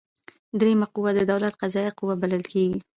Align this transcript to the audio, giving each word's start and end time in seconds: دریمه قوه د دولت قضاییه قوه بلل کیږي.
دریمه 0.59 0.87
قوه 0.93 1.11
د 1.15 1.19
دولت 1.31 1.53
قضاییه 1.61 1.91
قوه 1.99 2.13
بلل 2.21 2.43
کیږي. 2.51 2.79